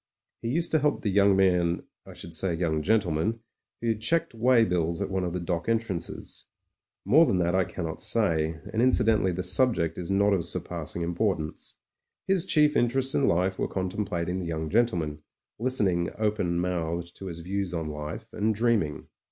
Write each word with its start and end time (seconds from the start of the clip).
He 0.41 0.49
used 0.49 0.71
to 0.71 0.79
help 0.79 1.01
the 1.01 1.11
young 1.11 1.35
man— 1.35 1.83
^I 2.07 2.15
should 2.15 2.33
say 2.33 2.55
young 2.55 2.81
gentleman— 2.81 3.41
^who 3.83 4.01
checked 4.01 4.33
weigh 4.33 4.65
bills 4.65 4.99
at 4.99 5.11
one 5.11 5.23
of 5.23 5.31
the 5.33 5.39
dock 5.39 5.69
entrances. 5.69 6.47
More 7.05 7.23
than 7.27 7.37
that 7.37 7.53
I 7.53 7.65
cannot 7.65 8.01
say, 8.01 8.59
and 8.73 8.81
incidentally 8.81 9.31
the 9.31 9.43
subject 9.43 9.99
is 9.99 10.09
not 10.09 10.33
of 10.33 10.39
6o 10.39 10.39
MEN, 10.39 10.39
WOMEN 10.39 10.39
AND 10.39 10.39
GUNS 10.39 10.49
surpassing 10.93 11.01
importance. 11.03 11.75
His 12.27 12.45
chief 12.47 12.75
interests 12.75 13.13
in 13.13 13.27
life 13.27 13.59
were 13.59 13.67
contemplating 13.67 14.39
the 14.39 14.47
young 14.47 14.71
gentleman, 14.71 15.21
listening 15.59 16.09
open 16.17 16.59
mouthed 16.59 17.15
to 17.17 17.27
his 17.27 17.41
views 17.41 17.71
on 17.71 17.85
life, 17.87 18.27
and, 18.33 18.55
dreaming. 18.55 19.05